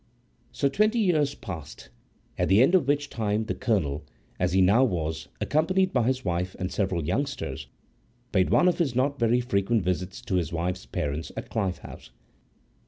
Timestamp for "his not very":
8.79-9.41